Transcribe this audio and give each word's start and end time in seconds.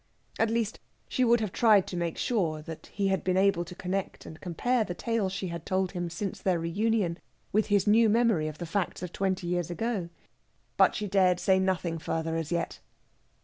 At 0.39 0.49
least, 0.49 0.79
she 1.07 1.23
would 1.23 1.41
have 1.41 1.51
tried 1.51 1.85
to 1.85 1.95
make 1.95 2.17
sure 2.17 2.63
that 2.63 2.87
he 2.87 3.09
had 3.09 3.23
been 3.23 3.37
able 3.37 3.63
to 3.63 3.75
connect 3.75 4.25
and 4.25 4.41
compare 4.41 4.83
the 4.83 4.95
tale 4.95 5.29
she 5.29 5.49
had 5.49 5.63
told 5.63 5.91
him 5.91 6.09
since 6.09 6.41
their 6.41 6.57
reunion 6.57 7.19
with 7.51 7.67
his 7.67 7.85
new 7.85 8.09
memory 8.09 8.47
of 8.47 8.57
the 8.57 8.65
facts 8.65 9.03
of 9.03 9.13
twenty 9.13 9.45
years 9.45 9.69
ago. 9.69 10.09
But 10.75 10.95
she 10.95 11.05
dared 11.07 11.39
say 11.39 11.59
nothing 11.59 11.99
further 11.99 12.35
as 12.35 12.51
yet. 12.51 12.79